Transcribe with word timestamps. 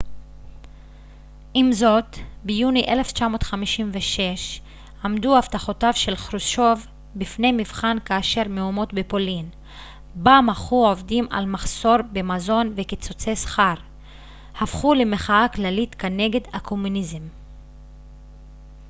עם 1.53 1.71
זאת 1.71 2.17
ביוני 2.43 2.85
1956 2.87 4.61
עמדו 5.03 5.37
הבטחותיו 5.37 5.89
של 5.93 6.15
חרושצ'וב 6.15 6.87
בפני 7.15 7.51
מבחן 7.51 7.97
כאשר 8.05 8.41
מהומות 8.49 8.93
בפולין 8.93 9.49
בה 10.15 10.39
מחו 10.45 10.87
עובדים 10.87 11.27
על 11.31 11.45
מחסור 11.45 11.95
במזון 12.11 12.73
וקיצוצי 12.77 13.35
שכר 13.35 13.73
הפכו 14.61 14.93
למחאה 14.93 15.47
כללית 15.55 15.95
כנגד 15.95 16.41
הקומוניזם 16.53 17.27